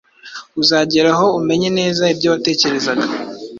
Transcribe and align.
uzagera 0.61 1.09
aho 1.15 1.27
umenye 1.39 1.69
neza 1.79 2.03
ibyo 2.13 2.27
watekerezaga 2.33 3.05